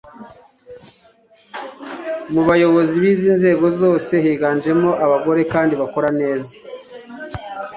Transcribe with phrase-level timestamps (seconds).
[2.33, 6.53] mu bayobozi b'izi nzego zose higanjemo abagore kandi bayobora neza